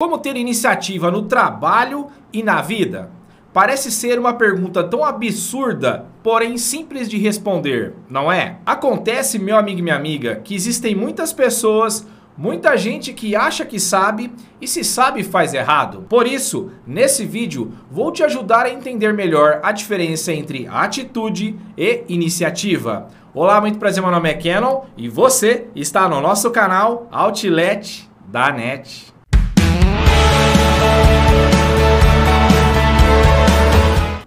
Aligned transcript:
Como 0.00 0.16
ter 0.16 0.36
iniciativa 0.36 1.10
no 1.10 1.22
trabalho 1.22 2.06
e 2.32 2.40
na 2.40 2.62
vida? 2.62 3.10
Parece 3.52 3.90
ser 3.90 4.16
uma 4.16 4.32
pergunta 4.32 4.84
tão 4.84 5.02
absurda, 5.02 6.06
porém 6.22 6.56
simples 6.56 7.08
de 7.08 7.18
responder, 7.18 7.94
não 8.08 8.30
é? 8.30 8.58
Acontece, 8.64 9.40
meu 9.40 9.56
amigo 9.56 9.80
e 9.80 9.82
minha 9.82 9.96
amiga, 9.96 10.36
que 10.36 10.54
existem 10.54 10.94
muitas 10.94 11.32
pessoas, 11.32 12.06
muita 12.36 12.76
gente 12.76 13.12
que 13.12 13.34
acha 13.34 13.66
que 13.66 13.80
sabe 13.80 14.30
e 14.60 14.68
se 14.68 14.84
sabe 14.84 15.24
faz 15.24 15.52
errado. 15.52 16.06
Por 16.08 16.28
isso, 16.28 16.70
nesse 16.86 17.26
vídeo, 17.26 17.72
vou 17.90 18.12
te 18.12 18.22
ajudar 18.22 18.66
a 18.66 18.70
entender 18.70 19.12
melhor 19.12 19.58
a 19.64 19.72
diferença 19.72 20.32
entre 20.32 20.68
atitude 20.68 21.58
e 21.76 22.04
iniciativa. 22.08 23.08
Olá, 23.34 23.60
muito 23.60 23.80
prazer, 23.80 24.00
meu 24.00 24.12
nome 24.12 24.30
é 24.30 24.34
Canon 24.34 24.82
e 24.96 25.08
você 25.08 25.66
está 25.74 26.08
no 26.08 26.20
nosso 26.20 26.52
canal 26.52 27.08
Outlet 27.10 28.08
da 28.28 28.52
NET. 28.52 29.17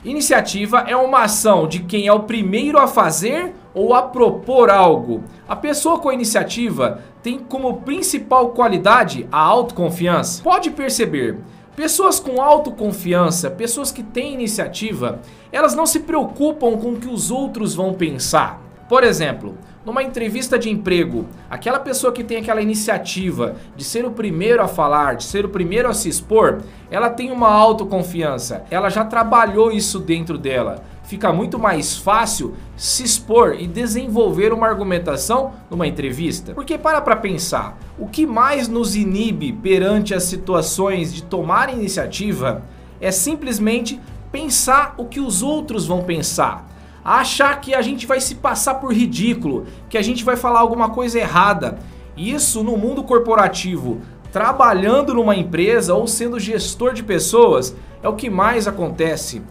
Iniciativa 0.03 0.79
é 0.87 0.95
uma 0.95 1.25
ação 1.25 1.67
de 1.67 1.83
quem 1.83 2.07
é 2.07 2.13
o 2.13 2.21
primeiro 2.21 2.79
a 2.79 2.87
fazer 2.87 3.53
ou 3.71 3.93
a 3.93 4.01
propor 4.01 4.71
algo. 4.71 5.23
A 5.47 5.55
pessoa 5.55 5.99
com 5.99 6.11
iniciativa 6.11 7.01
tem 7.21 7.37
como 7.37 7.81
principal 7.81 8.49
qualidade 8.49 9.27
a 9.31 9.39
autoconfiança. 9.39 10.41
Pode 10.41 10.71
perceber, 10.71 11.37
pessoas 11.75 12.19
com 12.19 12.41
autoconfiança, 12.41 13.51
pessoas 13.51 13.91
que 13.91 14.01
têm 14.01 14.33
iniciativa, 14.33 15.21
elas 15.51 15.75
não 15.75 15.85
se 15.85 15.99
preocupam 15.99 16.77
com 16.77 16.93
o 16.93 16.99
que 16.99 17.07
os 17.07 17.29
outros 17.29 17.75
vão 17.75 17.93
pensar. 17.93 18.59
Por 18.91 19.05
exemplo, 19.05 19.57
numa 19.85 20.03
entrevista 20.03 20.59
de 20.59 20.69
emprego, 20.69 21.25
aquela 21.49 21.79
pessoa 21.79 22.11
que 22.11 22.25
tem 22.25 22.39
aquela 22.39 22.61
iniciativa 22.61 23.55
de 23.73 23.85
ser 23.85 24.03
o 24.03 24.11
primeiro 24.11 24.61
a 24.61 24.67
falar, 24.67 25.15
de 25.15 25.23
ser 25.23 25.45
o 25.45 25.49
primeiro 25.49 25.87
a 25.87 25.93
se 25.93 26.09
expor, 26.09 26.61
ela 26.89 27.09
tem 27.09 27.31
uma 27.31 27.47
autoconfiança, 27.47 28.65
ela 28.69 28.89
já 28.89 29.05
trabalhou 29.05 29.71
isso 29.71 29.97
dentro 29.97 30.37
dela. 30.37 30.83
Fica 31.05 31.31
muito 31.31 31.57
mais 31.57 31.95
fácil 31.95 32.53
se 32.75 33.01
expor 33.01 33.55
e 33.57 33.65
desenvolver 33.65 34.51
uma 34.51 34.67
argumentação 34.67 35.53
numa 35.69 35.87
entrevista. 35.87 36.53
Porque 36.53 36.77
para 36.77 36.99
para 36.99 37.15
pensar, 37.15 37.79
o 37.97 38.07
que 38.09 38.25
mais 38.25 38.67
nos 38.67 38.93
inibe 38.93 39.53
perante 39.53 40.13
as 40.13 40.23
situações 40.23 41.13
de 41.13 41.23
tomar 41.23 41.73
iniciativa 41.73 42.61
é 42.99 43.09
simplesmente 43.09 44.01
pensar 44.33 44.95
o 44.97 45.05
que 45.05 45.21
os 45.21 45.41
outros 45.41 45.85
vão 45.85 46.03
pensar 46.03 46.69
achar 47.03 47.59
que 47.59 47.73
a 47.73 47.81
gente 47.81 48.05
vai 48.05 48.19
se 48.19 48.35
passar 48.35 48.75
por 48.75 48.93
ridículo, 48.93 49.65
que 49.89 49.97
a 49.97 50.01
gente 50.01 50.23
vai 50.23 50.35
falar 50.35 50.59
alguma 50.59 50.89
coisa 50.89 51.19
errada. 51.19 51.79
Isso 52.15 52.63
no 52.63 52.77
mundo 52.77 53.03
corporativo, 53.03 54.01
trabalhando 54.31 55.13
numa 55.13 55.35
empresa 55.35 55.93
ou 55.93 56.07
sendo 56.07 56.39
gestor 56.39 56.93
de 56.93 57.03
pessoas, 57.03 57.75
é 58.03 58.07
o 58.07 58.15
que 58.15 58.29
mais 58.29 58.67
acontece. 58.67 59.41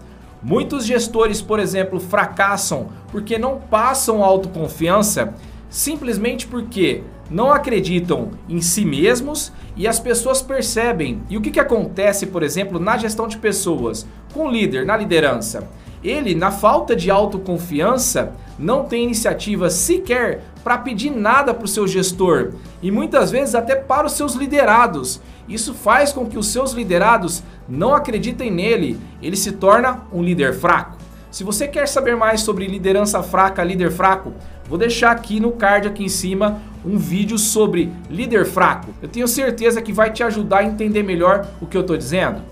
Muitos 0.42 0.86
gestores, 0.86 1.42
por 1.42 1.58
exemplo, 1.58 2.00
fracassam 2.00 2.88
porque 3.12 3.38
não 3.38 3.58
passam 3.58 4.24
autoconfiança 4.24 5.34
simplesmente 5.68 6.46
porque 6.46 7.02
não 7.30 7.52
acreditam 7.52 8.32
em 8.48 8.60
si 8.60 8.84
mesmos 8.84 9.52
e 9.76 9.86
as 9.86 10.00
pessoas 10.00 10.42
percebem. 10.42 11.22
E 11.30 11.36
o 11.36 11.40
que, 11.40 11.50
que 11.50 11.60
acontece, 11.60 12.26
por 12.26 12.42
exemplo, 12.42 12.80
na 12.80 12.98
gestão 12.98 13.28
de 13.28 13.38
pessoas, 13.38 14.06
com 14.34 14.46
o 14.46 14.50
líder, 14.50 14.84
na 14.84 14.96
liderança? 14.96 15.68
Ele, 16.02 16.34
na 16.34 16.50
falta 16.50 16.96
de 16.96 17.10
autoconfiança, 17.10 18.32
não 18.58 18.84
tem 18.84 19.04
iniciativa 19.04 19.70
sequer 19.70 20.42
para 20.62 20.78
pedir 20.78 21.10
nada 21.10 21.52
para 21.52 21.64
o 21.64 21.68
seu 21.68 21.86
gestor 21.86 22.52
e 22.82 22.90
muitas 22.90 23.30
vezes 23.30 23.54
até 23.54 23.74
para 23.74 24.06
os 24.06 24.12
seus 24.12 24.34
liderados. 24.34 25.20
Isso 25.48 25.74
faz 25.74 26.12
com 26.12 26.26
que 26.26 26.38
os 26.38 26.46
seus 26.46 26.72
liderados 26.72 27.42
não 27.68 27.94
acreditem 27.94 28.50
nele, 28.50 28.98
ele 29.22 29.36
se 29.36 29.52
torna 29.52 30.02
um 30.12 30.22
líder 30.22 30.54
fraco. 30.54 30.96
Se 31.30 31.44
você 31.44 31.68
quer 31.68 31.86
saber 31.86 32.16
mais 32.16 32.40
sobre 32.40 32.66
liderança 32.66 33.22
fraca, 33.22 33.62
líder 33.62 33.90
fraco, 33.90 34.32
vou 34.68 34.76
deixar 34.76 35.12
aqui 35.12 35.38
no 35.38 35.52
card 35.52 35.86
aqui 35.86 36.04
em 36.04 36.08
cima 36.08 36.60
um 36.84 36.96
vídeo 36.96 37.38
sobre 37.38 37.92
líder 38.08 38.46
fraco. 38.46 38.88
Eu 39.00 39.08
tenho 39.08 39.28
certeza 39.28 39.80
que 39.80 39.92
vai 39.92 40.10
te 40.10 40.22
ajudar 40.22 40.58
a 40.58 40.64
entender 40.64 41.02
melhor 41.02 41.46
o 41.60 41.66
que 41.66 41.76
eu 41.76 41.82
estou 41.82 41.96
dizendo. 41.96 42.42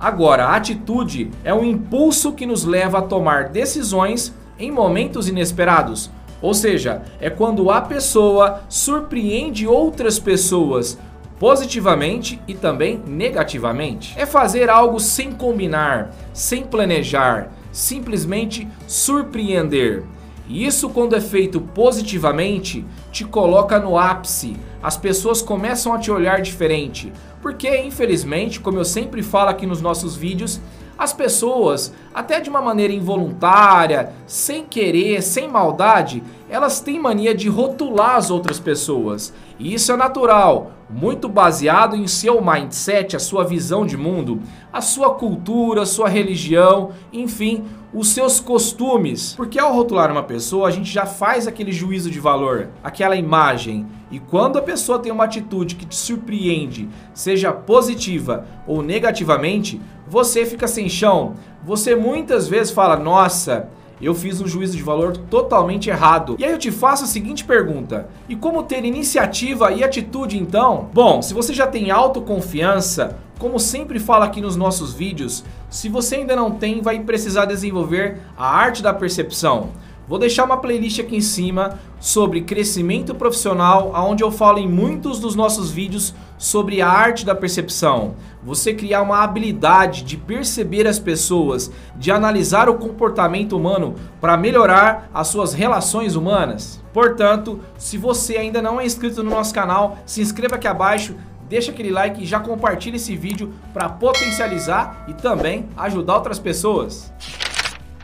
Agora, 0.00 0.46
a 0.46 0.56
atitude 0.56 1.30
é 1.44 1.52
um 1.52 1.62
impulso 1.62 2.32
que 2.32 2.46
nos 2.46 2.64
leva 2.64 2.98
a 2.98 3.02
tomar 3.02 3.50
decisões 3.50 4.34
em 4.58 4.70
momentos 4.70 5.28
inesperados. 5.28 6.10
Ou 6.40 6.54
seja, 6.54 7.02
é 7.20 7.28
quando 7.28 7.70
a 7.70 7.82
pessoa 7.82 8.62
surpreende 8.66 9.66
outras 9.66 10.18
pessoas 10.18 10.98
positivamente 11.38 12.40
e 12.48 12.54
também 12.54 13.02
negativamente. 13.06 14.14
É 14.18 14.24
fazer 14.24 14.70
algo 14.70 14.98
sem 14.98 15.32
combinar, 15.32 16.14
sem 16.32 16.64
planejar, 16.64 17.50
simplesmente 17.70 18.66
surpreender. 18.86 20.02
E 20.50 20.66
isso, 20.66 20.90
quando 20.90 21.14
é 21.14 21.20
feito 21.20 21.60
positivamente, 21.60 22.84
te 23.12 23.24
coloca 23.24 23.78
no 23.78 23.96
ápice. 23.96 24.56
As 24.82 24.96
pessoas 24.96 25.40
começam 25.40 25.94
a 25.94 25.98
te 25.98 26.10
olhar 26.10 26.42
diferente. 26.42 27.12
Porque, 27.40 27.68
infelizmente, 27.78 28.58
como 28.58 28.76
eu 28.76 28.84
sempre 28.84 29.22
falo 29.22 29.50
aqui 29.50 29.64
nos 29.64 29.80
nossos 29.80 30.16
vídeos, 30.16 30.60
as 30.98 31.12
pessoas, 31.12 31.94
até 32.12 32.40
de 32.40 32.50
uma 32.50 32.60
maneira 32.60 32.92
involuntária, 32.92 34.12
sem 34.26 34.64
querer, 34.64 35.22
sem 35.22 35.46
maldade, 35.46 36.20
elas 36.50 36.80
têm 36.80 36.98
mania 36.98 37.34
de 37.34 37.48
rotular 37.48 38.16
as 38.16 38.30
outras 38.30 38.58
pessoas. 38.58 39.32
E 39.58 39.72
isso 39.72 39.92
é 39.92 39.96
natural, 39.96 40.72
muito 40.90 41.28
baseado 41.28 41.94
em 41.94 42.08
seu 42.08 42.42
mindset, 42.44 43.14
a 43.14 43.20
sua 43.20 43.44
visão 43.44 43.86
de 43.86 43.96
mundo, 43.96 44.40
a 44.72 44.80
sua 44.80 45.14
cultura, 45.14 45.82
a 45.82 45.86
sua 45.86 46.08
religião, 46.08 46.90
enfim, 47.12 47.64
os 47.94 48.08
seus 48.08 48.40
costumes. 48.40 49.34
Porque 49.36 49.58
ao 49.60 49.72
rotular 49.72 50.10
uma 50.10 50.24
pessoa, 50.24 50.66
a 50.66 50.70
gente 50.72 50.90
já 50.90 51.06
faz 51.06 51.46
aquele 51.46 51.70
juízo 51.70 52.10
de 52.10 52.18
valor, 52.18 52.70
aquela 52.82 53.14
imagem. 53.14 53.86
E 54.10 54.18
quando 54.18 54.58
a 54.58 54.62
pessoa 54.62 54.98
tem 54.98 55.12
uma 55.12 55.24
atitude 55.24 55.76
que 55.76 55.86
te 55.86 55.94
surpreende, 55.94 56.88
seja 57.14 57.52
positiva 57.52 58.44
ou 58.66 58.82
negativamente, 58.82 59.80
você 60.08 60.44
fica 60.44 60.66
sem 60.66 60.88
chão. 60.88 61.34
Você 61.64 61.94
muitas 61.94 62.48
vezes 62.48 62.72
fala: 62.72 62.96
"Nossa, 62.96 63.68
eu 64.06 64.14
fiz 64.14 64.40
um 64.40 64.46
juízo 64.46 64.76
de 64.76 64.82
valor 64.82 65.16
totalmente 65.16 65.90
errado. 65.90 66.36
E 66.38 66.44
aí 66.44 66.52
eu 66.52 66.58
te 66.58 66.70
faço 66.70 67.04
a 67.04 67.06
seguinte 67.06 67.44
pergunta: 67.44 68.08
e 68.28 68.36
como 68.36 68.62
ter 68.62 68.84
iniciativa 68.84 69.72
e 69.72 69.84
atitude 69.84 70.38
então? 70.38 70.88
Bom, 70.92 71.20
se 71.22 71.34
você 71.34 71.52
já 71.52 71.66
tem 71.66 71.90
autoconfiança, 71.90 73.18
como 73.38 73.58
sempre 73.58 73.98
falo 73.98 74.24
aqui 74.24 74.40
nos 74.40 74.56
nossos 74.56 74.92
vídeos, 74.92 75.44
se 75.70 75.88
você 75.88 76.16
ainda 76.16 76.36
não 76.36 76.50
tem, 76.50 76.82
vai 76.82 77.00
precisar 77.00 77.46
desenvolver 77.46 78.18
a 78.36 78.46
arte 78.46 78.82
da 78.82 78.92
percepção. 78.92 79.70
Vou 80.10 80.18
deixar 80.18 80.42
uma 80.42 80.56
playlist 80.56 80.98
aqui 80.98 81.14
em 81.14 81.20
cima 81.20 81.78
sobre 82.00 82.40
crescimento 82.40 83.14
profissional, 83.14 83.92
onde 83.94 84.24
eu 84.24 84.32
falo 84.32 84.58
em 84.58 84.66
muitos 84.66 85.20
dos 85.20 85.36
nossos 85.36 85.70
vídeos 85.70 86.12
sobre 86.36 86.82
a 86.82 86.88
arte 86.88 87.24
da 87.24 87.32
percepção. 87.32 88.16
Você 88.42 88.74
criar 88.74 89.02
uma 89.02 89.22
habilidade 89.22 90.02
de 90.02 90.16
perceber 90.16 90.84
as 90.88 90.98
pessoas, 90.98 91.70
de 91.94 92.10
analisar 92.10 92.68
o 92.68 92.74
comportamento 92.74 93.56
humano 93.56 93.94
para 94.20 94.36
melhorar 94.36 95.08
as 95.14 95.28
suas 95.28 95.54
relações 95.54 96.16
humanas. 96.16 96.82
Portanto, 96.92 97.60
se 97.78 97.96
você 97.96 98.36
ainda 98.36 98.60
não 98.60 98.80
é 98.80 98.84
inscrito 98.84 99.22
no 99.22 99.30
nosso 99.30 99.54
canal, 99.54 99.96
se 100.04 100.20
inscreva 100.20 100.56
aqui 100.56 100.66
abaixo, 100.66 101.14
deixa 101.48 101.70
aquele 101.70 101.92
like 101.92 102.20
e 102.20 102.26
já 102.26 102.40
compartilha 102.40 102.96
esse 102.96 103.14
vídeo 103.14 103.54
para 103.72 103.88
potencializar 103.88 105.04
e 105.06 105.14
também 105.14 105.68
ajudar 105.76 106.16
outras 106.16 106.40
pessoas. 106.40 107.12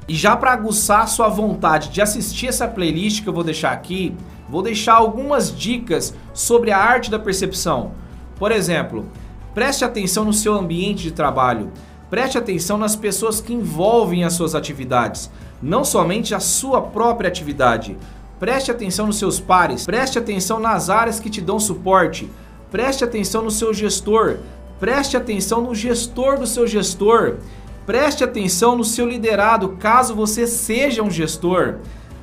E 0.09 0.15
já 0.15 0.37
para 0.37 0.53
aguçar 0.53 1.09
sua 1.09 1.28
vontade 1.28 1.89
de 1.89 2.00
assistir 2.00 2.47
essa 2.47 2.69
playlist 2.69 3.22
que 3.22 3.28
eu 3.28 3.33
vou 3.33 3.43
deixar 3.43 3.72
aqui, 3.72 4.15
vou 4.49 4.62
deixar 4.62 4.94
algumas 4.94 5.55
dicas 5.55 6.15
sobre 6.33 6.71
a 6.71 6.78
arte 6.78 7.11
da 7.11 7.19
percepção. 7.19 7.93
Por 8.39 8.53
exemplo, 8.53 9.06
preste 9.53 9.84
atenção 9.84 10.25
no 10.25 10.33
seu 10.33 10.55
ambiente 10.55 11.03
de 11.03 11.10
trabalho. 11.10 11.72
Preste 12.09 12.39
atenção 12.39 12.78
nas 12.78 12.95
pessoas 12.95 13.41
que 13.41 13.53
envolvem 13.53 14.22
as 14.22 14.34
suas 14.34 14.54
atividades, 14.54 15.28
não 15.60 15.84
somente 15.84 16.36
a 16.36 16.41
sua 16.41 16.80
própria 16.80 17.27
atividade. 17.27 17.97
Preste 18.39 18.71
atenção 18.71 19.07
nos 19.07 19.19
seus 19.19 19.41
pares, 19.41 19.84
preste 19.84 20.19
atenção 20.19 20.60
nas 20.60 20.89
áreas 20.89 21.19
que 21.19 21.30
te 21.30 21.41
dão 21.41 21.59
suporte, 21.59 22.30
preste 22.71 23.03
atenção 23.03 23.42
no 23.42 23.51
seu 23.51 23.75
gestor, 23.75 24.36
preste 24.78 25.16
atenção 25.16 25.63
no 25.63 25.75
gestor 25.75 26.39
do 26.39 26.47
seu 26.47 26.65
gestor. 26.65 27.39
Preste 27.86 28.24
atenção 28.24 28.74
no 28.74 28.83
seu 28.83 29.06
liderado, 29.06 29.77
caso 29.78 30.12
você 30.12 30.44
seja 30.44 31.04
um 31.04 31.10
gestor. 31.10 31.77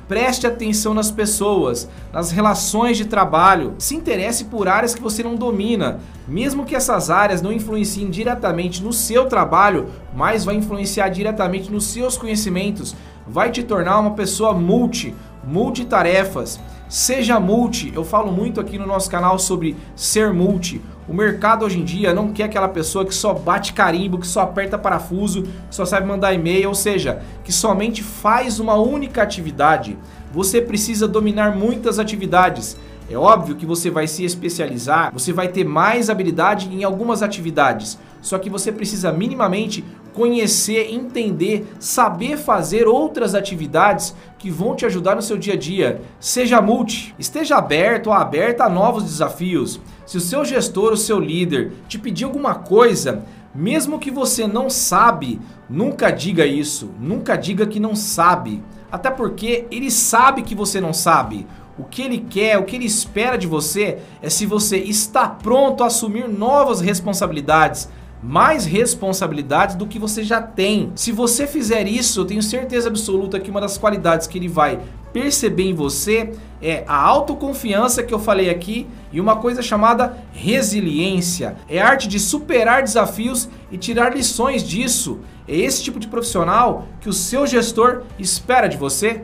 Preste 0.06 0.46
atenção 0.46 0.92
nas 0.92 1.10
pessoas, 1.10 1.88
nas 2.12 2.30
relações 2.30 2.98
de 2.98 3.06
trabalho. 3.06 3.74
Se 3.78 3.96
interesse 3.96 4.44
por 4.44 4.68
áreas 4.68 4.94
que 4.94 5.00
você 5.00 5.22
não 5.22 5.34
domina, 5.34 6.00
mesmo 6.28 6.66
que 6.66 6.76
essas 6.76 7.08
áreas 7.08 7.40
não 7.40 7.50
influenciem 7.50 8.10
diretamente 8.10 8.82
no 8.82 8.92
seu 8.92 9.24
trabalho, 9.24 9.86
mas 10.14 10.44
vai 10.44 10.54
influenciar 10.54 11.08
diretamente 11.08 11.72
nos 11.72 11.86
seus 11.86 12.18
conhecimentos, 12.18 12.94
vai 13.26 13.50
te 13.50 13.62
tornar 13.62 13.98
uma 14.00 14.10
pessoa 14.10 14.52
multi, 14.52 15.14
multitarefas. 15.42 16.60
Seja 16.90 17.40
multi, 17.40 17.90
eu 17.94 18.04
falo 18.04 18.30
muito 18.30 18.60
aqui 18.60 18.76
no 18.76 18.86
nosso 18.86 19.10
canal 19.10 19.38
sobre 19.38 19.74
ser 19.96 20.30
multi. 20.30 20.82
O 21.06 21.12
mercado 21.12 21.66
hoje 21.66 21.78
em 21.78 21.84
dia 21.84 22.14
não 22.14 22.32
quer 22.32 22.44
aquela 22.44 22.68
pessoa 22.68 23.04
que 23.04 23.14
só 23.14 23.34
bate 23.34 23.74
carimbo, 23.74 24.18
que 24.18 24.26
só 24.26 24.40
aperta 24.40 24.78
parafuso, 24.78 25.42
que 25.42 25.50
só 25.70 25.84
sabe 25.84 26.06
mandar 26.06 26.32
e-mail, 26.32 26.68
ou 26.68 26.74
seja, 26.74 27.22
que 27.44 27.52
somente 27.52 28.02
faz 28.02 28.58
uma 28.58 28.74
única 28.74 29.22
atividade. 29.22 29.98
Você 30.32 30.62
precisa 30.62 31.06
dominar 31.06 31.54
muitas 31.54 31.98
atividades. 31.98 32.78
É 33.10 33.16
óbvio 33.18 33.54
que 33.54 33.66
você 33.66 33.90
vai 33.90 34.06
se 34.06 34.24
especializar, 34.24 35.12
você 35.12 35.30
vai 35.30 35.48
ter 35.48 35.62
mais 35.62 36.08
habilidade 36.08 36.74
em 36.74 36.84
algumas 36.84 37.22
atividades, 37.22 37.98
só 38.22 38.38
que 38.38 38.48
você 38.48 38.72
precisa 38.72 39.12
minimamente 39.12 39.84
conhecer, 40.14 40.90
entender, 40.90 41.66
saber 41.78 42.38
fazer 42.38 42.88
outras 42.88 43.34
atividades 43.34 44.14
que 44.38 44.48
vão 44.48 44.74
te 44.74 44.86
ajudar 44.86 45.16
no 45.16 45.20
seu 45.20 45.36
dia 45.36 45.52
a 45.52 45.56
dia. 45.56 46.00
Seja 46.18 46.62
multi, 46.62 47.14
esteja 47.18 47.56
aberto 47.56 48.06
ou 48.06 48.14
aberta 48.14 48.64
a 48.64 48.70
novos 48.70 49.04
desafios. 49.04 49.78
Se 50.06 50.16
o 50.16 50.20
seu 50.20 50.44
gestor, 50.44 50.92
o 50.92 50.96
seu 50.96 51.18
líder 51.18 51.72
te 51.88 51.98
pedir 51.98 52.24
alguma 52.24 52.54
coisa, 52.54 53.24
mesmo 53.54 53.98
que 53.98 54.10
você 54.10 54.46
não 54.46 54.68
sabe, 54.68 55.40
nunca 55.68 56.10
diga 56.10 56.44
isso, 56.44 56.90
nunca 57.00 57.36
diga 57.36 57.66
que 57.66 57.80
não 57.80 57.94
sabe. 57.94 58.62
Até 58.90 59.10
porque 59.10 59.66
ele 59.70 59.90
sabe 59.90 60.42
que 60.42 60.54
você 60.54 60.80
não 60.80 60.92
sabe. 60.92 61.46
O 61.78 61.84
que 61.84 62.02
ele 62.02 62.18
quer, 62.18 62.58
o 62.58 62.64
que 62.64 62.76
ele 62.76 62.84
espera 62.84 63.36
de 63.36 63.46
você 63.46 63.98
é 64.22 64.30
se 64.30 64.46
você 64.46 64.76
está 64.76 65.28
pronto 65.28 65.82
a 65.82 65.86
assumir 65.86 66.28
novas 66.28 66.80
responsabilidades, 66.80 67.88
mais 68.24 68.64
responsabilidades 68.64 69.76
do 69.76 69.86
que 69.86 69.98
você 69.98 70.24
já 70.24 70.40
tem. 70.40 70.90
Se 70.94 71.12
você 71.12 71.46
fizer 71.46 71.86
isso, 71.86 72.20
eu 72.20 72.24
tenho 72.24 72.42
certeza 72.42 72.88
absoluta 72.88 73.38
que 73.38 73.50
uma 73.50 73.60
das 73.60 73.76
qualidades 73.76 74.26
que 74.26 74.38
ele 74.38 74.48
vai 74.48 74.80
perceber 75.12 75.64
em 75.64 75.74
você 75.74 76.32
é 76.60 76.84
a 76.88 76.96
autoconfiança 76.96 78.02
que 78.02 78.14
eu 78.14 78.18
falei 78.18 78.48
aqui 78.48 78.86
e 79.12 79.20
uma 79.20 79.36
coisa 79.36 79.60
chamada 79.60 80.16
resiliência. 80.32 81.56
É 81.68 81.82
a 81.82 81.86
arte 81.86 82.08
de 82.08 82.18
superar 82.18 82.82
desafios 82.82 83.46
e 83.70 83.76
tirar 83.76 84.16
lições 84.16 84.66
disso. 84.66 85.20
É 85.46 85.54
esse 85.54 85.82
tipo 85.82 86.00
de 86.00 86.08
profissional 86.08 86.88
que 87.02 87.10
o 87.10 87.12
seu 87.12 87.46
gestor 87.46 88.04
espera 88.18 88.68
de 88.68 88.78
você. 88.78 89.22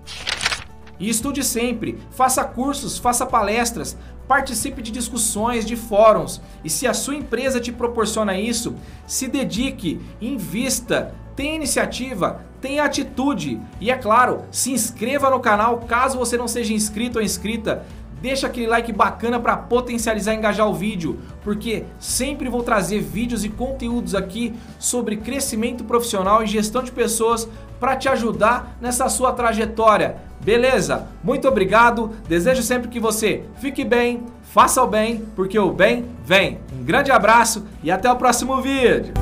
E 1.01 1.09
estude 1.09 1.43
sempre, 1.43 1.99
faça 2.11 2.45
cursos, 2.45 2.99
faça 2.99 3.25
palestras, 3.25 3.97
participe 4.31 4.81
de 4.81 4.93
discussões, 4.93 5.67
de 5.67 5.75
fóruns. 5.75 6.41
E 6.63 6.71
se 6.71 6.87
a 6.87 6.95
sua 6.95 7.17
empresa 7.17 7.59
te 7.59 7.73
proporciona 7.73 8.39
isso, 8.39 8.77
se 9.05 9.27
dedique, 9.27 10.01
invista, 10.21 11.13
tenha 11.35 11.57
iniciativa, 11.57 12.41
tenha 12.61 12.85
atitude. 12.85 13.61
E 13.81 13.91
é 13.91 13.97
claro, 13.97 14.45
se 14.53 14.71
inscreva 14.71 15.31
no 15.31 15.41
canal 15.41 15.79
caso 15.81 16.17
você 16.17 16.37
não 16.37 16.47
seja 16.47 16.73
inscrito 16.73 17.19
ou 17.19 17.25
inscrita. 17.25 17.85
Deixa 18.23 18.47
aquele 18.47 18.69
like 18.69 18.93
bacana 18.93 19.41
para 19.41 19.57
potencializar 19.57 20.33
e 20.33 20.37
engajar 20.37 20.69
o 20.69 20.75
vídeo, 20.75 21.19
porque 21.43 21.85
sempre 21.99 22.49
vou 22.49 22.63
trazer 22.63 23.01
vídeos 23.01 23.45
e 23.45 23.49
conteúdos 23.49 24.15
aqui 24.15 24.55
sobre 24.79 25.17
crescimento 25.17 25.83
profissional 25.83 26.41
e 26.45 26.47
gestão 26.47 26.85
de 26.85 26.93
pessoas 26.93 27.49
para 27.81 27.97
te 27.97 28.09
ajudar 28.09 28.77
nessa 28.81 29.09
sua 29.09 29.33
trajetória. 29.33 30.17
Beleza? 30.41 31.09
Muito 31.25 31.49
obrigado. 31.49 32.13
Desejo 32.29 32.63
sempre 32.63 32.89
que 32.89 33.01
você 33.01 33.45
fique 33.57 33.85
bem, 33.85 34.23
faça 34.43 34.83
o 34.83 34.87
bem, 34.87 35.25
porque 35.35 35.59
o 35.59 35.73
bem 35.73 36.05
vem. 36.25 36.61
Um 36.73 36.85
grande 36.85 37.11
abraço 37.11 37.67
e 37.83 37.91
até 37.91 38.11
o 38.11 38.17
próximo 38.17 38.61
vídeo. 38.61 39.20